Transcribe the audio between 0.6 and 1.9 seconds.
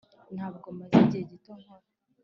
maze igihe gito nkora.